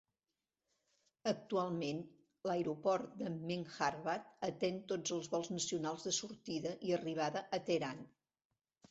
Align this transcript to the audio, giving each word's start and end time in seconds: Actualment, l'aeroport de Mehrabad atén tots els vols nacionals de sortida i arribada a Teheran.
Actualment, 1.31 1.99
l'aeroport 2.49 3.11
de 3.19 3.27
Mehrabad 3.49 4.31
atén 4.47 4.79
tots 4.93 5.13
els 5.17 5.29
vols 5.33 5.51
nacionals 5.57 6.07
de 6.07 6.15
sortida 6.21 6.71
i 6.89 6.95
arribada 6.97 7.45
a 7.59 7.61
Teheran. 7.69 8.01